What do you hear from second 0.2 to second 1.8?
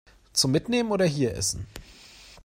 Zum Mitnehmen oder hier essen?